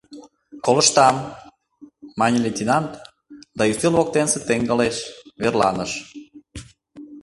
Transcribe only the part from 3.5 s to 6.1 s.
да ӱстел воктенсе теҥгылеш верланыш.